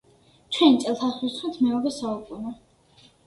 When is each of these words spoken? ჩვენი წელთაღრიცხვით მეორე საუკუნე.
ჩვენი 0.55 0.79
წელთაღრიცხვით 0.85 1.59
მეორე 1.67 1.93
საუკუნე. 1.99 2.57